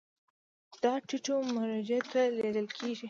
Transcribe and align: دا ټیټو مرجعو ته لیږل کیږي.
دا 0.81 0.93
ټیټو 1.07 1.35
مرجعو 1.55 2.07
ته 2.11 2.21
لیږل 2.37 2.67
کیږي. 2.77 2.95